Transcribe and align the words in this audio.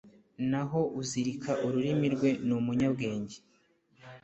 naho 0.51 0.81
uzirika 1.01 1.51
ururimi 1.65 2.07
rwe 2.15 2.29
ni 2.45 2.53
umunyabwenge 2.59 3.37